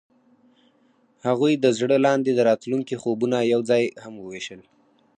هغوی 1.27 1.53
د 1.57 1.65
زړه 1.79 1.97
لاندې 2.05 2.31
د 2.33 2.39
راتلونکي 2.49 2.95
خوبونه 3.01 3.37
یوځای 3.53 3.83
هم 4.03 4.13
وویشل. 4.17 4.61